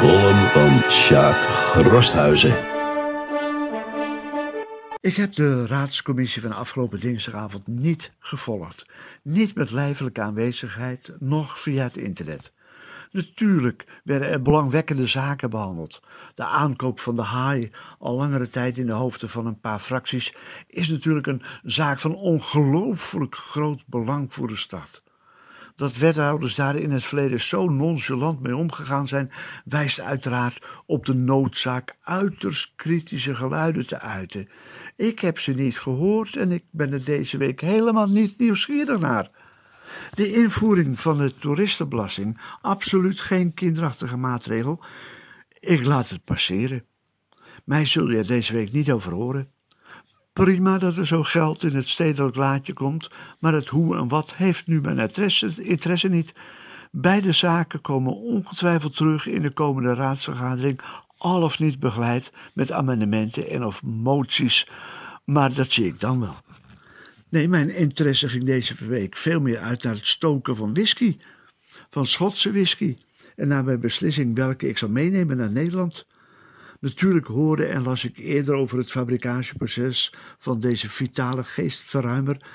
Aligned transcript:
column 0.00 0.48
van 0.48 0.90
Sjaak 0.90 1.44
Rosthuizen. 1.86 2.56
Ik 5.00 5.16
heb 5.16 5.34
de 5.34 5.66
raadscommissie 5.66 6.42
van 6.42 6.52
afgelopen 6.52 7.00
dinsdagavond 7.00 7.66
niet 7.66 8.12
gevolgd. 8.18 8.86
Niet 9.22 9.54
met 9.54 9.70
lijfelijke 9.70 10.20
aanwezigheid, 10.20 11.12
noch 11.18 11.58
via 11.58 11.82
het 11.82 11.96
internet. 11.96 12.52
Natuurlijk 13.10 14.00
werden 14.04 14.28
er 14.28 14.42
belangwekkende 14.42 15.06
zaken 15.06 15.50
behandeld. 15.50 16.00
De 16.34 16.44
aankoop 16.44 17.00
van 17.00 17.14
de 17.14 17.22
haai, 17.22 17.70
al 17.98 18.16
langere 18.16 18.48
tijd 18.48 18.78
in 18.78 18.86
de 18.86 18.92
hoofden 18.92 19.28
van 19.28 19.46
een 19.46 19.60
paar 19.60 19.78
fracties, 19.78 20.34
is 20.66 20.88
natuurlijk 20.88 21.26
een 21.26 21.42
zaak 21.62 22.00
van 22.00 22.14
ongelooflijk 22.14 23.34
groot 23.34 23.84
belang 23.86 24.32
voor 24.32 24.48
de 24.48 24.56
stad. 24.56 25.02
Dat 25.80 25.96
wethouders 25.96 26.54
daar 26.54 26.76
in 26.76 26.90
het 26.90 27.04
verleden 27.04 27.40
zo 27.40 27.68
nonchalant 27.68 28.40
mee 28.40 28.56
omgegaan 28.56 29.06
zijn, 29.06 29.30
wijst 29.64 30.00
uiteraard 30.00 30.82
op 30.86 31.06
de 31.06 31.14
noodzaak 31.14 31.96
uiterst 32.00 32.72
kritische 32.76 33.34
geluiden 33.34 33.86
te 33.86 34.00
uiten. 34.00 34.48
Ik 34.96 35.18
heb 35.18 35.38
ze 35.38 35.52
niet 35.52 35.78
gehoord 35.78 36.36
en 36.36 36.52
ik 36.52 36.64
ben 36.70 36.92
er 36.92 37.04
deze 37.04 37.36
week 37.36 37.60
helemaal 37.60 38.06
niet 38.06 38.38
nieuwsgierig 38.38 39.00
naar. 39.00 39.30
De 40.14 40.32
invoering 40.32 41.00
van 41.00 41.18
de 41.18 41.34
toeristenbelasting, 41.34 42.40
absoluut 42.60 43.20
geen 43.20 43.54
kinderachtige 43.54 44.16
maatregel. 44.16 44.82
Ik 45.58 45.84
laat 45.84 46.08
het 46.08 46.24
passeren. 46.24 46.84
Mij 47.64 47.86
zul 47.86 48.10
je 48.10 48.18
er 48.18 48.26
deze 48.26 48.52
week 48.52 48.72
niet 48.72 48.90
over 48.90 49.12
horen. 49.12 49.50
Prima 50.32 50.78
dat 50.78 50.96
er 50.96 51.06
zo 51.06 51.22
geld 51.22 51.62
in 51.62 51.74
het 51.74 51.88
stedelijk 51.88 52.36
laadje 52.36 52.72
komt, 52.72 53.10
maar 53.38 53.52
het 53.52 53.68
hoe 53.68 53.96
en 53.96 54.08
wat 54.08 54.34
heeft 54.34 54.66
nu 54.66 54.80
mijn 54.80 54.98
interesse, 54.98 55.52
interesse 55.62 56.08
niet. 56.08 56.32
Beide 56.90 57.32
zaken 57.32 57.80
komen 57.80 58.16
ongetwijfeld 58.16 58.96
terug 58.96 59.26
in 59.26 59.42
de 59.42 59.52
komende 59.52 59.94
raadsvergadering, 59.94 60.80
al 61.16 61.42
of 61.42 61.58
niet 61.58 61.78
begeleid 61.78 62.32
met 62.52 62.72
amendementen 62.72 63.50
en 63.50 63.64
of 63.64 63.82
moties, 63.82 64.68
maar 65.24 65.54
dat 65.54 65.72
zie 65.72 65.86
ik 65.86 66.00
dan 66.00 66.20
wel. 66.20 66.34
Nee, 67.28 67.48
mijn 67.48 67.74
interesse 67.74 68.28
ging 68.28 68.44
deze 68.44 68.74
week 68.84 69.16
veel 69.16 69.40
meer 69.40 69.58
uit 69.58 69.82
naar 69.82 69.94
het 69.94 70.06
stoken 70.06 70.56
van 70.56 70.74
whisky, 70.74 71.16
van 71.90 72.06
Schotse 72.06 72.52
whisky, 72.52 72.96
en 73.36 73.48
naar 73.48 73.64
mijn 73.64 73.80
beslissing 73.80 74.34
welke 74.34 74.68
ik 74.68 74.78
zou 74.78 74.90
meenemen 74.90 75.36
naar 75.36 75.50
Nederland. 75.50 76.06
Natuurlijk 76.80 77.26
hoorde 77.26 77.64
en 77.66 77.82
las 77.82 78.04
ik 78.04 78.16
eerder 78.16 78.54
over 78.54 78.78
het 78.78 78.90
fabrikageproces 78.90 80.14
van 80.38 80.60
deze 80.60 80.90
vitale 80.90 81.42
geestverruimer. 81.42 82.46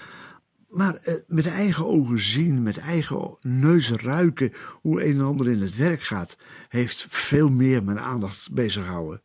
Maar 0.69 0.95
eh, 0.95 1.13
met 1.27 1.47
eigen 1.47 1.85
ogen 1.85 2.19
zien, 2.19 2.63
met 2.63 2.77
eigen 2.77 3.37
neus 3.41 3.91
ruiken 3.91 4.51
hoe 4.81 5.05
een 5.05 5.19
en 5.19 5.25
ander 5.25 5.51
in 5.51 5.61
het 5.61 5.75
werk 5.75 6.03
gaat, 6.03 6.37
heeft 6.69 7.05
veel 7.09 7.49
meer 7.49 7.83
mijn 7.83 7.99
aandacht 7.99 8.51
bezighouden. 8.51 9.21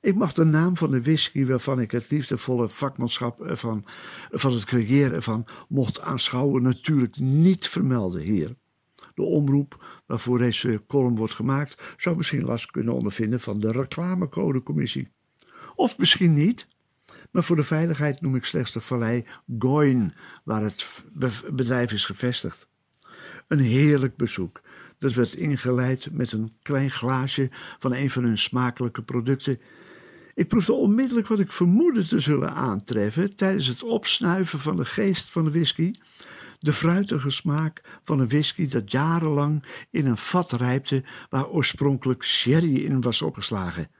Ik 0.00 0.14
mag 0.14 0.32
de 0.32 0.44
naam 0.44 0.76
van 0.76 0.90
de 0.90 1.02
whisky 1.02 1.46
waarvan 1.46 1.80
ik 1.80 1.90
het 1.90 2.10
liefdevolle 2.10 2.68
vakmanschap 2.68 3.50
van, 3.52 3.84
van 4.30 4.52
het 4.52 4.64
creëren 4.64 5.22
van 5.22 5.46
mocht 5.68 6.00
aanschouwen 6.00 6.62
natuurlijk 6.62 7.18
niet 7.18 7.68
vermelden 7.68 8.20
hier. 8.20 8.56
De 9.18 9.24
omroep 9.24 10.02
waarvoor 10.06 10.38
deze 10.38 10.82
column 10.86 11.16
wordt 11.16 11.34
gemaakt 11.34 11.94
zou 11.96 12.16
misschien 12.16 12.44
last 12.44 12.70
kunnen 12.70 12.94
ondervinden 12.94 13.40
van 13.40 13.60
de 13.60 13.72
reclamecodecommissie. 13.72 15.08
Of 15.74 15.98
misschien 15.98 16.34
niet, 16.34 16.68
maar 17.30 17.44
voor 17.44 17.56
de 17.56 17.64
veiligheid 17.64 18.20
noem 18.20 18.34
ik 18.34 18.44
slechts 18.44 18.72
de 18.72 18.80
vallei 18.80 19.24
Goin, 19.58 20.14
waar 20.44 20.62
het 20.62 21.04
bedrijf 21.52 21.92
is 21.92 22.04
gevestigd. 22.04 22.68
Een 23.48 23.58
heerlijk 23.58 24.16
bezoek. 24.16 24.60
Dat 24.98 25.12
werd 25.12 25.34
ingeleid 25.34 26.08
met 26.12 26.32
een 26.32 26.52
klein 26.62 26.90
glaasje 26.90 27.50
van 27.78 27.94
een 27.94 28.10
van 28.10 28.22
hun 28.22 28.38
smakelijke 28.38 29.02
producten. 29.02 29.60
Ik 30.34 30.48
proefde 30.48 30.72
onmiddellijk 30.72 31.26
wat 31.26 31.38
ik 31.38 31.52
vermoedde 31.52 32.06
te 32.06 32.20
zullen 32.20 32.54
aantreffen 32.54 33.36
tijdens 33.36 33.66
het 33.66 33.82
opsnuiven 33.82 34.58
van 34.58 34.76
de 34.76 34.84
geest 34.84 35.30
van 35.30 35.44
de 35.44 35.50
whisky 35.50 35.92
de 36.58 36.72
fruitige 36.72 37.30
smaak 37.30 38.00
van 38.04 38.20
een 38.20 38.28
whisky 38.28 38.68
dat 38.68 38.90
jarenlang 38.90 39.64
in 39.90 40.06
een 40.06 40.16
vat 40.16 40.52
rijpte 40.52 41.04
waar 41.30 41.48
oorspronkelijk 41.48 42.24
sherry 42.24 42.76
in 42.76 43.00
was 43.00 43.22
opgeslagen. 43.22 43.90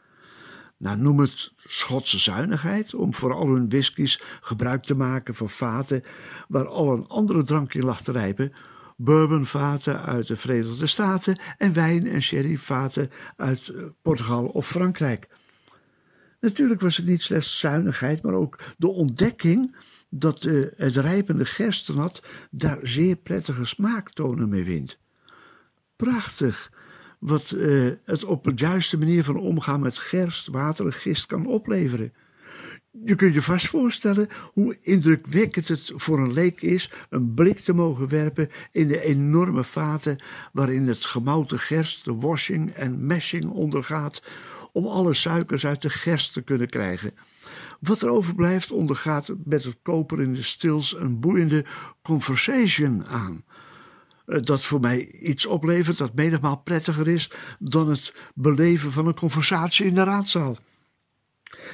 Nou, 0.76 0.98
noem 0.98 1.20
het 1.20 1.52
Schotse 1.56 2.18
zuinigheid 2.18 2.94
om 2.94 3.14
voor 3.14 3.34
al 3.34 3.48
hun 3.48 3.68
whiskies 3.68 4.22
gebruik 4.40 4.82
te 4.82 4.94
maken 4.94 5.34
van 5.34 5.48
vaten 5.48 6.02
waar 6.48 6.68
al 6.68 6.92
een 6.92 7.06
andere 7.06 7.44
drank 7.44 7.74
in 7.74 7.84
lag 7.84 8.00
te 8.00 8.12
rijpen, 8.12 8.52
bourbonvaten 8.96 10.02
uit 10.02 10.26
de 10.26 10.36
Verenigde 10.36 10.86
Staten 10.86 11.40
en 11.58 11.72
wijn- 11.72 12.06
en 12.06 12.22
sherryvaten 12.22 13.10
uit 13.36 13.68
eh, 13.68 13.82
Portugal 14.02 14.44
of 14.44 14.68
Frankrijk. 14.68 15.28
Natuurlijk 16.40 16.80
was 16.80 16.96
het 16.96 17.06
niet 17.06 17.22
slechts 17.22 17.58
zuinigheid, 17.58 18.22
maar 18.22 18.34
ook 18.34 18.58
de 18.76 18.88
ontdekking 18.88 19.76
dat 20.08 20.44
uh, 20.44 20.66
het 20.76 20.96
rijpende 20.96 21.44
gerstenat 21.44 22.22
daar 22.50 22.78
zeer 22.82 23.16
prettige 23.16 23.64
smaaktonen 23.64 24.48
mee 24.48 24.64
wint. 24.64 24.98
Prachtig 25.96 26.72
wat 27.18 27.54
uh, 27.56 27.92
het 28.04 28.24
op 28.24 28.44
de 28.44 28.52
juiste 28.54 28.98
manier 28.98 29.24
van 29.24 29.36
omgaan 29.36 29.80
met 29.80 29.98
gerst, 29.98 30.46
water 30.46 30.84
en 30.84 30.92
gist 30.92 31.26
kan 31.26 31.46
opleveren. 31.46 32.12
Je 33.04 33.14
kunt 33.14 33.34
je 33.34 33.42
vast 33.42 33.66
voorstellen 33.66 34.28
hoe 34.52 34.76
indrukwekkend 34.80 35.68
het 35.68 35.92
voor 35.94 36.18
een 36.18 36.32
leek 36.32 36.62
is 36.62 36.90
een 37.10 37.34
blik 37.34 37.58
te 37.58 37.72
mogen 37.72 38.08
werpen 38.08 38.50
in 38.72 38.88
de 38.88 39.02
enorme 39.02 39.64
vaten 39.64 40.18
waarin 40.52 40.88
het 40.88 41.06
gemouten 41.06 41.58
gerst 41.58 42.04
de 42.04 42.14
washing 42.14 42.70
en 42.70 43.06
meshing 43.06 43.44
ondergaat 43.50 44.22
om 44.78 44.86
alle 44.86 45.14
suikers 45.14 45.66
uit 45.66 45.82
de 45.82 45.90
gerst 45.90 46.32
te 46.32 46.42
kunnen 46.42 46.68
krijgen. 46.68 47.12
Wat 47.80 48.02
er 48.02 48.08
overblijft 48.08 48.72
ondergaat 48.72 49.34
met 49.44 49.64
het 49.64 49.76
koper 49.82 50.20
in 50.20 50.34
de 50.34 50.42
stils 50.42 50.96
een 50.96 51.20
boeiende 51.20 51.64
conversation 52.02 53.06
aan. 53.08 53.44
Eh, 54.26 54.42
dat 54.42 54.64
voor 54.64 54.80
mij 54.80 55.10
iets 55.10 55.46
oplevert 55.46 55.98
dat 55.98 56.14
menigmaal 56.14 56.56
prettiger 56.56 57.08
is 57.08 57.30
dan 57.58 57.88
het 57.88 58.14
beleven 58.34 58.92
van 58.92 59.06
een 59.06 59.14
conversatie 59.14 59.86
in 59.86 59.94
de 59.94 60.04
raadzaal. 60.04 60.56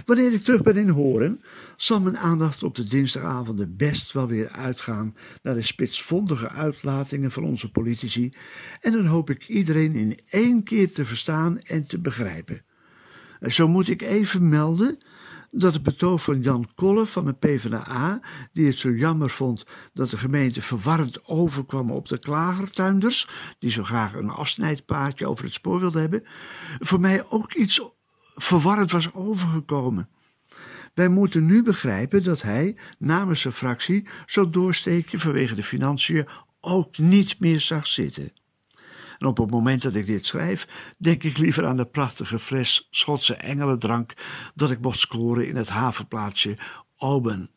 Wanneer 0.04 0.32
ik 0.32 0.42
terug 0.42 0.62
ben 0.62 0.76
in 0.76 0.88
Horen, 0.88 1.40
zal 1.76 2.00
mijn 2.00 2.18
aandacht 2.18 2.62
op 2.62 2.74
de 2.74 2.82
dinsdagavonden 2.82 3.76
best 3.76 4.12
wel 4.12 4.26
weer 4.26 4.48
uitgaan 4.48 5.16
naar 5.42 5.54
de 5.54 5.62
spitsvondige 5.62 6.48
uitlatingen 6.48 7.30
van 7.30 7.44
onze 7.44 7.70
politici 7.70 8.32
en 8.80 8.92
dan 8.92 9.06
hoop 9.06 9.30
ik 9.30 9.48
iedereen 9.48 9.94
in 9.94 10.18
één 10.30 10.62
keer 10.62 10.92
te 10.92 11.04
verstaan 11.04 11.58
en 11.58 11.86
te 11.86 11.98
begrijpen. 11.98 12.62
Zo 13.46 13.68
moet 13.68 13.88
ik 13.88 14.02
even 14.02 14.48
melden 14.48 14.98
dat 15.50 15.72
het 15.72 15.82
betoog 15.82 16.22
van 16.22 16.40
Jan 16.40 16.68
Kolle 16.74 17.06
van 17.06 17.24
de 17.24 17.32
PvdA, 17.32 18.20
die 18.52 18.66
het 18.66 18.78
zo 18.78 18.90
jammer 18.90 19.30
vond 19.30 19.66
dat 19.92 20.10
de 20.10 20.18
gemeente 20.18 20.62
verwarrend 20.62 21.26
overkwam 21.26 21.90
op 21.90 22.08
de 22.08 22.18
klagertuinders, 22.18 23.28
die 23.58 23.70
zo 23.70 23.84
graag 23.84 24.14
een 24.14 24.30
afsnijdpaardje 24.30 25.26
over 25.26 25.44
het 25.44 25.52
spoor 25.52 25.80
wilden 25.80 26.00
hebben, 26.00 26.24
voor 26.78 27.00
mij 27.00 27.24
ook 27.28 27.52
iets 27.52 27.88
verwarrend 28.34 28.90
was 28.90 29.14
overgekomen. 29.14 30.08
Wij 30.94 31.08
moeten 31.08 31.46
nu 31.46 31.62
begrijpen 31.62 32.24
dat 32.24 32.42
hij 32.42 32.76
namens 32.98 33.40
zijn 33.40 33.54
fractie 33.54 34.08
zo'n 34.26 34.50
doorsteekje 34.50 35.18
vanwege 35.18 35.54
de 35.54 35.62
financiën 35.62 36.26
ook 36.60 36.98
niet 36.98 37.40
meer 37.40 37.60
zag 37.60 37.86
zitten. 37.86 38.32
En 39.18 39.26
op 39.26 39.38
het 39.38 39.50
moment 39.50 39.82
dat 39.82 39.94
ik 39.94 40.06
dit 40.06 40.26
schrijf, 40.26 40.68
denk 40.98 41.22
ik 41.22 41.38
liever 41.38 41.66
aan 41.66 41.76
de 41.76 41.86
prachtige 41.86 42.38
fles 42.38 42.88
Schotse 42.90 43.34
engelendrank 43.34 44.14
dat 44.54 44.70
ik 44.70 44.80
mocht 44.80 45.00
scoren 45.00 45.48
in 45.48 45.56
het 45.56 45.68
havenplaatsje 45.68 46.58
Oben. 46.96 47.50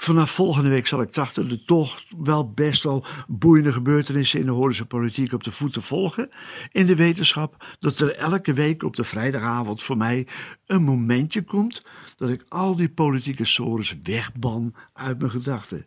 Vanaf 0.00 0.30
volgende 0.30 0.68
week 0.68 0.86
zal 0.86 1.02
ik 1.02 1.10
trachten 1.10 1.48
de 1.48 1.64
toch 1.64 2.02
wel 2.18 2.52
best 2.52 2.82
wel 2.82 3.04
boeiende 3.28 3.72
gebeurtenissen 3.72 4.40
in 4.40 4.46
de 4.46 4.52
Hoornse 4.52 4.86
politiek 4.86 5.32
op 5.32 5.44
de 5.44 5.50
voet 5.50 5.72
te 5.72 5.80
volgen. 5.80 6.28
In 6.72 6.86
de 6.86 6.96
wetenschap 6.96 7.64
dat 7.78 7.98
er 7.98 8.16
elke 8.16 8.52
week 8.52 8.82
op 8.82 8.96
de 8.96 9.04
vrijdagavond 9.04 9.82
voor 9.82 9.96
mij 9.96 10.26
een 10.66 10.82
momentje 10.82 11.42
komt 11.42 11.82
dat 12.16 12.28
ik 12.28 12.44
al 12.48 12.76
die 12.76 12.90
politieke 12.90 13.44
sores 13.44 13.96
wegban 14.02 14.74
uit 14.92 15.18
mijn 15.18 15.30
gedachten. 15.30 15.86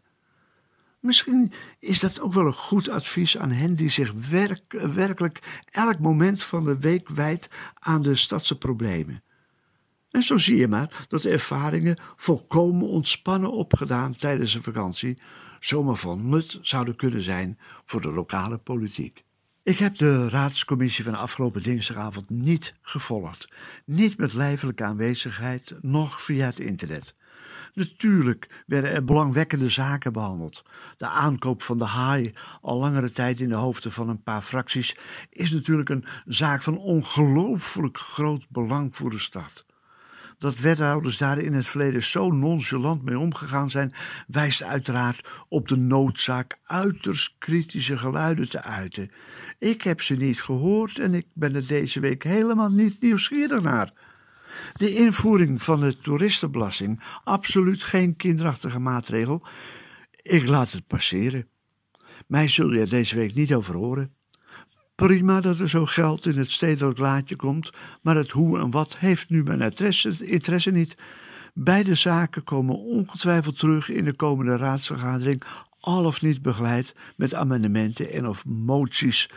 Misschien 1.04 1.52
is 1.80 2.00
dat 2.00 2.20
ook 2.20 2.34
wel 2.34 2.46
een 2.46 2.54
goed 2.54 2.90
advies 2.90 3.38
aan 3.38 3.52
hen 3.52 3.76
die 3.76 3.90
zich 3.90 4.14
werk, 4.30 4.74
werkelijk 4.94 5.64
elk 5.72 6.00
moment 6.00 6.44
van 6.44 6.64
de 6.64 6.80
week 6.80 7.10
wijdt 7.10 7.50
aan 7.74 8.02
de 8.02 8.16
stadse 8.16 8.58
problemen. 8.58 9.24
En 10.12 10.24
zo 10.24 10.38
zie 10.38 10.58
je 10.58 10.68
maar 10.68 11.06
dat 11.08 11.22
de 11.22 11.30
ervaringen 11.30 11.98
volkomen 12.16 12.88
ontspannen 12.88 13.52
opgedaan 13.52 14.16
tijdens 14.16 14.54
een 14.54 14.64
vakantie 14.64 15.18
zomaar 15.60 15.96
van 15.96 16.30
nut 16.30 16.60
zouden 16.62 16.96
kunnen 16.96 17.22
zijn 17.22 17.60
voor 17.86 18.02
de 18.02 18.12
lokale 18.12 18.58
politiek. 18.58 19.24
Ik 19.64 19.78
heb 19.78 19.98
de 19.98 20.30
raadscommissie 20.30 21.04
van 21.04 21.16
afgelopen 21.16 21.64
dinsdagavond 21.64 22.30
niet 22.30 22.76
gevolgd. 22.82 23.48
Niet 23.86 24.18
met 24.18 24.34
lijfelijke 24.34 24.84
aanwezigheid, 24.84 25.76
noch 25.82 26.22
via 26.22 26.46
het 26.46 26.60
internet. 26.60 27.16
Natuurlijk 27.74 28.64
werden 28.66 28.92
er 28.92 29.04
belangwekkende 29.04 29.70
zaken 29.70 30.14
behandeld. 30.14 30.64
De 30.98 31.08
aankoop 31.08 31.62
van 31.62 31.78
de 31.78 31.86
haai, 31.86 32.34
al 32.62 32.80
langere 32.80 33.12
tijd 33.12 33.40
in 33.40 33.50
de 33.50 33.56
hoofden 33.56 33.92
van 33.92 34.10
een 34.10 34.24
paar 34.24 34.42
fracties, 34.42 34.98
is 35.30 35.52
natuurlijk 35.52 35.90
een 35.90 36.06
zaak 36.25 36.62
van 36.62 36.78
ongelooflijk 36.78 37.98
groot 37.98 38.46
belang 38.50 38.96
voor 38.96 39.10
de 39.10 39.20
stad. 39.20 39.66
Dat 40.38 40.60
wethouders 40.60 41.18
daar 41.18 41.38
in 41.38 41.54
het 41.54 41.68
verleden 41.68 42.04
zo 42.04 42.31
nonchalant 42.31 43.04
mee 43.04 43.20
omgegaan 43.20 43.70
zijn, 43.70 43.94
wijst 44.28 44.64
uiteraard 44.64 45.44
op 45.48 45.68
de 45.68 45.78
noodzaak 45.78 46.58
uiterst 46.64 47.36
kritische 47.38 47.98
geluiden 47.98 48.50
te 48.50 48.62
uiten. 48.62 49.12
Ik 49.60 49.81
heb 49.81 50.02
ze 50.02 50.16
niet 50.16 50.42
gehoord 50.42 51.00
en 51.00 51.14
ik 51.14 51.26
ben 51.34 51.56
er 51.56 51.68
deze 51.68 52.00
week 52.00 52.24
helemaal 52.24 52.69
niet 52.69 53.02
nieuwsgierig 53.02 53.64
naar. 53.64 53.94
De 54.74 54.94
invoering 54.94 55.62
van 55.62 55.80
de 55.80 55.98
toeristenbelasting, 55.98 57.04
absoluut 57.24 57.84
geen 57.84 58.16
kinderachtige 58.16 58.80
maatregel. 58.80 59.46
Ik 60.12 60.48
laat 60.48 60.72
het 60.72 60.88
passeren. 60.88 61.48
Mij 62.28 62.48
zul 62.48 62.72
je 62.74 62.80
er 62.80 62.90
deze 62.90 63.16
week 63.16 63.34
niet 63.34 63.54
over 63.54 63.76
horen. 63.76 64.14
Prima 64.96 65.42
dat 65.42 65.60
er 65.60 65.70
zo 65.70 65.86
geld 65.86 66.26
in 66.26 66.38
het 66.38 66.52
stedelijk 66.52 66.98
laadje 66.98 67.36
komt, 67.36 67.72
maar 68.02 68.16
het 68.16 68.30
hoe 68.30 68.60
en 68.60 68.72
wat 68.72 68.98
heeft 68.98 69.30
nu 69.30 69.44
mijn 69.44 69.62
interesse, 69.62 70.16
interesse 70.26 70.72
niet. 70.72 70.98
Beide 71.54 71.96
zaken 71.96 72.44
komen 72.44 72.78
ongetwijfeld 72.80 73.60
terug 73.60 73.90
in 73.90 74.06
de 74.06 74.16
komende 74.16 74.58
raadsvergadering, 74.58 75.44
al 75.80 76.06
of 76.06 76.22
niet 76.22 76.42
begeleid 76.42 76.96
met 77.16 77.34
amendementen 77.34 78.12
en 78.12 78.28
of 78.28 78.46
moties, 78.46 79.30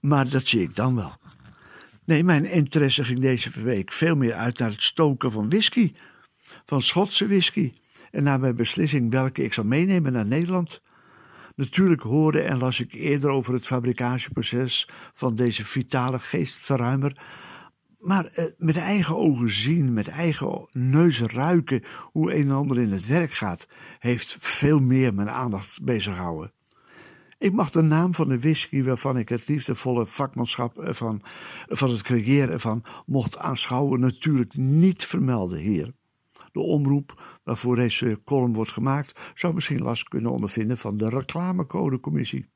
maar 0.00 0.28
dat 0.28 0.46
zie 0.46 0.60
ik 0.60 0.74
dan 0.74 0.94
wel. 0.94 1.16
Nee, 2.06 2.24
mijn 2.24 2.44
interesse 2.44 3.04
ging 3.04 3.20
deze 3.20 3.50
week 3.50 3.92
veel 3.92 4.16
meer 4.16 4.34
uit 4.34 4.58
naar 4.58 4.70
het 4.70 4.82
stoken 4.82 5.32
van 5.32 5.48
whisky, 5.48 5.92
van 6.64 6.82
Schotse 6.82 7.26
whisky, 7.26 7.72
en 8.10 8.22
naar 8.22 8.40
mijn 8.40 8.56
beslissing 8.56 9.10
welke 9.10 9.42
ik 9.44 9.52
zou 9.52 9.66
meenemen 9.66 10.12
naar 10.12 10.26
Nederland. 10.26 10.82
Natuurlijk 11.54 12.02
hoorde 12.02 12.40
en 12.40 12.58
las 12.58 12.80
ik 12.80 12.92
eerder 12.92 13.30
over 13.30 13.54
het 13.54 13.66
fabricatieproces 13.66 14.88
van 15.14 15.36
deze 15.36 15.64
vitale 15.64 16.18
geestverruimer. 16.18 17.18
Maar 17.98 18.24
eh, 18.24 18.44
met 18.58 18.76
eigen 18.76 19.16
ogen 19.16 19.50
zien, 19.50 19.92
met 19.92 20.08
eigen 20.08 20.68
neus 20.72 21.20
ruiken 21.20 21.82
hoe 22.00 22.34
een 22.34 22.48
en 22.48 22.54
ander 22.54 22.80
in 22.80 22.92
het 22.92 23.06
werk 23.06 23.32
gaat, 23.32 23.68
heeft 23.98 24.36
veel 24.40 24.78
meer 24.78 25.14
mijn 25.14 25.30
aandacht 25.30 25.82
bezighouden. 25.82 26.52
Ik 27.38 27.52
mag 27.52 27.70
de 27.70 27.82
naam 27.82 28.14
van 28.14 28.28
de 28.28 28.40
whisky 28.40 28.82
waarvan 28.82 29.18
ik 29.18 29.28
het 29.28 29.48
liefdevolle 29.48 30.06
vakmanschap 30.06 30.86
van, 30.88 31.22
van 31.66 31.90
het 31.90 32.02
creëren 32.02 32.60
van 32.60 32.84
mocht 33.06 33.38
aanschouwen 33.38 34.00
natuurlijk 34.00 34.56
niet 34.56 35.04
vermelden 35.04 35.58
hier. 35.58 35.92
De 36.52 36.60
omroep 36.60 37.38
waarvoor 37.44 37.76
deze 37.76 38.20
column 38.24 38.54
wordt 38.54 38.72
gemaakt 38.72 39.32
zou 39.34 39.54
misschien 39.54 39.82
last 39.82 40.08
kunnen 40.08 40.30
ondervinden 40.30 40.78
van 40.78 40.96
de 40.96 41.08
reclamecodecommissie. 41.08 42.48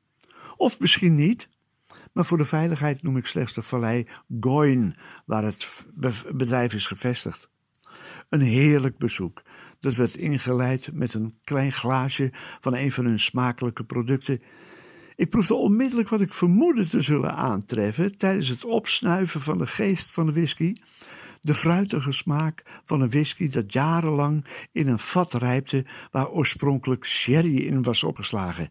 Of 0.57 0.81
misschien 0.81 1.15
niet, 1.15 1.49
maar 2.13 2.25
voor 2.25 2.39
de 2.39 2.45
veiligheid 2.45 3.03
noem 3.03 3.17
ik 3.17 3.27
slechts 3.27 3.55
de 3.55 3.63
vallei 3.63 4.09
Goin, 4.41 4.97
waar 5.27 5.45
het 5.45 5.87
bedrijf 6.33 6.75
is 6.75 6.87
gevestigd. 6.87 7.51
Een 8.29 8.41
heerlijk 8.41 8.99
bezoek. 8.99 9.43
Dat 9.81 9.95
werd 9.95 10.17
ingeleid 10.17 10.91
met 10.93 11.15
een 11.15 11.35
klein 11.45 11.73
glaasje 11.73 12.33
van 12.61 12.75
een 12.75 12.93
van 12.93 13.05
hun 13.05 13.19
smakelijke 13.19 13.85
producten 13.85 14.41
ik 15.21 15.31
proefde 15.31 15.55
onmiddellijk 15.55 16.09
wat 16.09 16.21
ik 16.21 16.33
vermoedde 16.33 16.89
te 16.89 17.01
zullen 17.01 17.35
aantreffen 17.35 18.19
tijdens 18.19 18.49
het 18.49 18.65
opsnuiven 18.65 19.41
van 19.41 19.59
de 19.59 19.67
geest 19.67 20.13
van 20.13 20.27
de 20.27 20.33
whisky. 20.33 20.75
De 21.41 21.55
fruitige 21.55 22.13
smaak 22.13 22.63
van 22.85 23.01
een 23.01 23.11
whisky 23.11 23.49
dat 23.49 23.73
jarenlang 23.73 24.45
in 24.73 24.89
een 24.89 24.99
vat 24.99 25.35
rijpte 25.35 25.85
waar 26.11 26.29
oorspronkelijk 26.29 27.05
sherry 27.05 27.57
in 27.57 27.83
was 27.83 28.05
opgeslagen. 28.05 28.71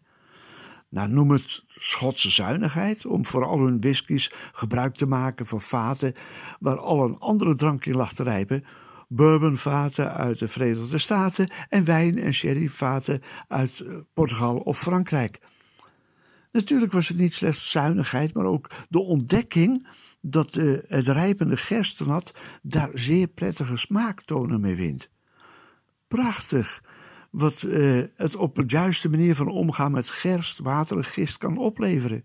Nou, 0.88 1.08
noem 1.08 1.30
het 1.30 1.64
Schotse 1.68 2.30
zuinigheid 2.30 3.06
om 3.06 3.26
voor 3.26 3.46
al 3.46 3.58
hun 3.58 3.80
whiskies 3.80 4.32
gebruik 4.52 4.94
te 4.94 5.06
maken 5.06 5.46
van 5.46 5.60
vaten 5.60 6.14
waar 6.60 6.78
al 6.78 7.04
een 7.04 7.18
andere 7.18 7.54
drank 7.54 7.86
in 7.86 7.96
lag 7.96 8.12
te 8.12 8.22
rijpen, 8.22 8.64
bourbonvaten 9.12 10.14
uit 10.14 10.38
de 10.38 10.48
Verenigde 10.48 10.98
Staten 10.98 11.50
en 11.68 11.84
wijn- 11.84 12.18
en 12.18 12.34
sherryvaten 12.34 13.22
uit 13.48 13.84
Portugal 14.14 14.56
of 14.56 14.78
Frankrijk. 14.78 15.38
Natuurlijk 16.52 16.92
was 16.92 17.08
het 17.08 17.18
niet 17.18 17.34
slechts 17.34 17.70
zuinigheid, 17.70 18.34
maar 18.34 18.44
ook 18.44 18.70
de 18.88 19.00
ontdekking 19.00 19.88
dat 20.20 20.56
uh, 20.56 20.78
het 20.86 21.08
rijpende 21.08 21.56
gerstenat 21.56 22.34
daar 22.62 22.90
zeer 22.92 23.26
prettige 23.26 23.76
smaaktonen 23.76 24.60
mee 24.60 24.76
wint. 24.76 25.10
Prachtig 26.08 26.82
wat 27.30 27.62
uh, 27.62 28.04
het 28.16 28.36
op 28.36 28.54
de 28.54 28.64
juiste 28.66 29.08
manier 29.08 29.34
van 29.34 29.48
omgaan 29.48 29.92
met 29.92 30.10
gerst, 30.10 30.58
water 30.58 30.96
en 30.96 31.04
gist 31.04 31.38
kan 31.38 31.56
opleveren. 31.56 32.24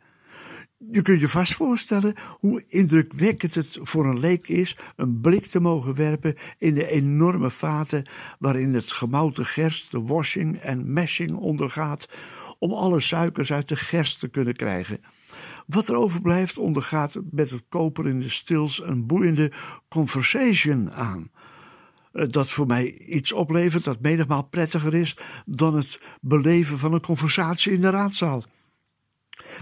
Je 0.92 1.02
kunt 1.02 1.20
je 1.20 1.28
vast 1.28 1.54
voorstellen 1.54 2.16
hoe 2.40 2.64
indrukwekkend 2.68 3.56
het 3.56 3.80
voor 3.82 4.06
een 4.06 4.20
leek 4.20 4.48
is 4.48 4.78
een 4.96 5.22
blik 5.22 5.46
te 5.46 5.60
mogen 5.60 5.96
werpen 5.96 6.36
in 6.58 6.74
de 6.74 6.88
enorme 6.88 7.52
vaten 7.52 8.10
waarin 8.40 8.74
het 8.74 8.92
gemouten 8.92 9.46
gerst 9.46 9.92
de 9.92 10.02
washing 10.02 10.58
en 10.58 10.94
mashing 10.94 11.36
ondergaat 11.36 12.10
om 12.60 12.74
alle 12.74 13.00
suikers 13.00 13.54
uit 13.54 13.68
de 13.68 13.76
gerst 13.76 14.20
te 14.20 14.28
kunnen 14.28 14.56
krijgen. 14.56 15.00
Wat 15.68 15.88
er 15.88 15.96
overblijft 15.96 16.58
ondergaat 16.58 17.20
met 17.32 17.50
het 17.50 17.66
koper 17.70 18.08
in 18.08 18.20
de 18.20 18.30
stils 18.30 18.84
een 18.84 19.06
boeiende 19.06 19.52
conversation 19.88 20.94
aan. 20.94 21.32
Eh, 22.12 22.30
dat 22.30 22.50
voor 22.50 22.68
mij 22.68 22.98
iets 22.98 23.32
oplevert 23.32 23.84
dat 23.84 24.02
menigmaal 24.02 24.44
prettiger 24.44 24.94
is 24.94 25.18
dan 25.46 25.76
het 25.76 26.02
beleven 26.22 26.78
van 26.78 26.94
een 26.94 27.02
conversatie 27.02 27.72
in 27.72 27.82
de 27.82 27.90
raadzaal. 27.90 28.44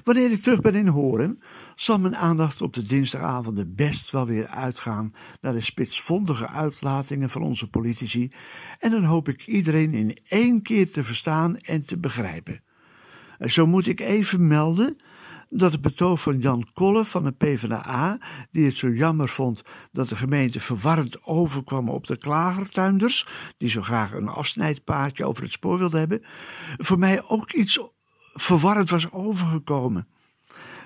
Wanneer 0.04 0.32
ik 0.32 0.42
terug 0.42 0.62
ben 0.62 0.76
in 0.76 0.88
Horen, 0.88 1.40
zal 1.76 2.00
mijn 2.00 2.16
aandacht 2.16 2.62
op 2.62 2.74
de 2.74 2.82
dinsdagavonden 2.82 3.76
best 3.76 4.12
wel 4.12 4.26
weer 4.26 4.48
uitgaan 4.48 5.14
naar 5.42 5.54
de 5.54 5.60
spitsvondige 5.60 6.48
uitlatingen 6.48 7.30
van 7.30 7.42
onze 7.42 7.70
politici 7.70 8.32
en 8.80 8.92
dan 8.92 9.04
hoop 9.04 9.30
ik 9.30 9.48
iedereen 9.48 9.94
in 9.94 10.18
één 10.28 10.62
keer 10.62 10.92
te 10.92 11.04
verstaan 11.04 11.58
en 11.58 11.86
te 11.86 11.98
begrijpen. 11.98 12.62
Zo 13.40 13.68
moet 13.68 13.88
ik 13.88 14.00
even 14.00 14.48
melden 14.48 14.98
dat 15.50 15.72
het 15.72 15.82
betoog 15.82 16.22
van 16.22 16.40
Jan 16.40 16.68
Kolle 16.74 17.06
van 17.06 17.24
de 17.24 17.32
PvdA, 17.32 18.20
die 18.52 18.66
het 18.66 18.78
zo 18.78 18.90
jammer 18.90 19.30
vond 19.30 19.64
dat 19.92 20.10
de 20.10 20.16
gemeente 20.16 20.60
verwarrend 20.60 21.24
overkwam 21.24 21.90
op 21.90 22.08
de 22.08 22.18
klagertuinders, 22.18 23.28
die 23.58 23.70
zo 23.70 23.82
graag 23.82 24.14
een 24.14 24.28
afsnijdpaardje 24.28 25.26
over 25.26 25.44
het 25.44 25.52
spoor 25.52 25.78
wilden 25.78 26.00
hebben, 26.00 26.24
voor 26.78 27.00
mij 27.00 27.24
ook 27.28 27.52
iets 27.52 27.80
verwarrend 28.34 28.90
was 28.90 29.12
overgekomen. 29.12 30.08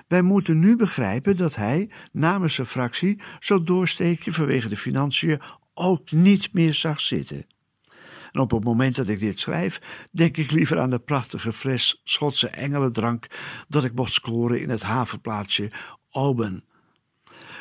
Wij 0.06 0.22
moeten 0.22 0.58
nu 0.58 0.76
begrijpen 0.76 1.36
dat 1.36 1.56
hij 1.56 1.90
namens 2.12 2.54
zijn 2.54 2.66
fractie 2.66 3.20
zo'n 3.40 3.64
doorsteekje 3.64 4.32
vanwege 4.32 4.68
de 4.68 4.76
financiën 4.76 5.40
ook 5.74 6.10
niet 6.10 6.52
meer 6.52 6.74
zag 6.74 7.00
zitten. 7.00 7.46
En 8.32 8.40
op 8.40 8.50
het 8.50 8.64
moment 8.64 8.96
dat 8.96 9.08
ik 9.08 9.20
dit 9.20 9.38
schrijf, 9.38 9.80
denk 10.12 10.36
ik 10.36 10.50
liever 10.50 10.78
aan 10.78 10.90
de 10.90 10.98
prachtige 10.98 11.52
fles 11.52 12.00
Schotse 12.04 12.48
engelendrank 12.48 13.26
dat 13.68 13.84
ik 13.84 13.94
mocht 13.94 14.12
scoren 14.12 14.60
in 14.60 14.70
het 14.70 14.82
havenplaatsje 14.82 15.70
Oben. 16.10 16.64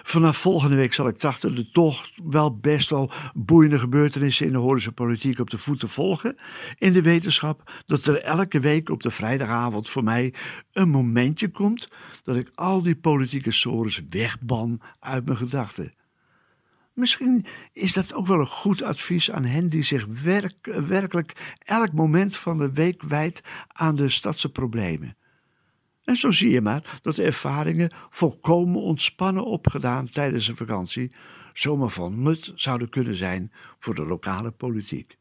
Vanaf 0.08 0.38
volgende 0.38 0.76
week 0.76 0.94
zal 0.94 1.08
ik 1.08 1.18
trachten 1.18 1.56
de 1.56 1.70
toch 1.70 2.10
wel 2.24 2.58
best 2.58 2.90
wel 2.90 3.12
boeiende 3.34 3.80
gebeurtenissen 3.80 4.46
in 4.46 4.52
de 4.52 4.58
Hoornse 4.58 4.92
politiek 4.92 5.40
op 5.40 5.50
de 5.50 5.58
voet 5.58 5.80
te 5.80 5.88
volgen. 5.88 6.38
In 6.78 6.94
de 6.94 7.02
wetenschap 7.02 7.72
dat 7.86 8.06
er 8.06 8.22
elke 8.22 8.60
week 8.60 8.90
op 8.90 9.04
de 9.04 9.12
vrijdagavond 9.12 9.90
voor 9.90 10.04
mij 10.04 10.34
een 10.72 10.90
momentje 10.90 11.50
komt 11.50 11.90
dat 12.24 12.36
ik 12.36 12.52
al 12.56 12.82
die 12.82 12.96
politieke 12.96 13.52
sores 13.52 14.02
wegban 14.10 14.82
uit 15.00 15.26
mijn 15.26 15.38
gedachten. 15.38 15.92
Misschien 16.94 17.46
is 17.74 17.94
dat 17.94 18.14
ook 18.14 18.28
wel 18.28 18.40
een 18.40 18.48
goed 18.48 18.84
advies 18.84 19.32
aan 19.32 19.46
hen 19.46 19.68
die 19.70 19.84
zich 19.84 20.06
werk, 20.24 20.80
werkelijk 20.88 21.56
elk 21.58 21.94
moment 21.94 22.38
van 22.38 22.58
de 22.58 22.74
week 22.74 23.04
wijdt 23.04 23.42
aan 23.68 23.96
de 23.96 24.10
stadse 24.10 24.52
problemen. 24.52 25.18
En 26.08 26.16
zo 26.16 26.32
zie 26.32 26.50
je 26.50 26.62
maar 26.62 27.00
dat 27.02 27.16
de 27.16 27.24
ervaringen 27.24 27.92
volkomen 28.10 28.82
ontspannen 28.82 29.46
opgedaan 29.46 30.10
tijdens 30.10 30.48
een 30.48 30.56
vakantie 30.56 31.12
zomaar 31.54 31.90
van 31.90 32.22
nut 32.22 32.52
zouden 32.56 32.90
kunnen 32.90 33.16
zijn 33.16 33.52
voor 33.80 33.96
de 33.96 34.06
lokale 34.06 34.52
politiek. 34.52 35.18